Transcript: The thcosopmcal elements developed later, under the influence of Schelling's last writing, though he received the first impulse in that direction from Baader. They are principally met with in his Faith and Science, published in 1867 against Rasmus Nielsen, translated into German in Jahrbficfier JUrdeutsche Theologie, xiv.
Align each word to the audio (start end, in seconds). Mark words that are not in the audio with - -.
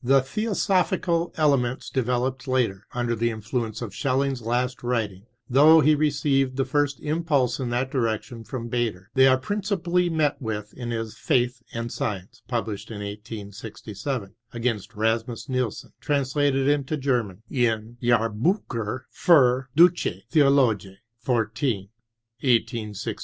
The 0.00 0.20
thcosopmcal 0.20 1.32
elements 1.36 1.90
developed 1.90 2.46
later, 2.46 2.86
under 2.92 3.16
the 3.16 3.30
influence 3.32 3.82
of 3.82 3.92
Schelling's 3.92 4.40
last 4.40 4.84
writing, 4.84 5.24
though 5.50 5.80
he 5.80 5.96
received 5.96 6.56
the 6.56 6.64
first 6.64 7.00
impulse 7.00 7.58
in 7.58 7.70
that 7.70 7.90
direction 7.90 8.44
from 8.44 8.70
Baader. 8.70 9.06
They 9.14 9.26
are 9.26 9.36
principally 9.38 10.08
met 10.08 10.40
with 10.40 10.72
in 10.74 10.92
his 10.92 11.18
Faith 11.18 11.64
and 11.74 11.90
Science, 11.90 12.42
published 12.46 12.92
in 12.92 12.98
1867 13.02 14.36
against 14.52 14.94
Rasmus 14.94 15.48
Nielsen, 15.48 15.90
translated 16.00 16.68
into 16.68 16.96
German 16.96 17.42
in 17.50 17.96
Jahrbficfier 18.00 19.06
JUrdeutsche 19.76 20.22
Theologie, 20.30 21.88
xiv. 22.40 22.68